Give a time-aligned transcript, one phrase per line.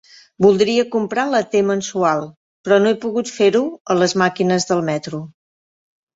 [0.43, 2.25] Voldria comprar la T-mensual,
[2.65, 3.63] però no he pogut fer-ho
[3.93, 5.23] a les màquines del metro.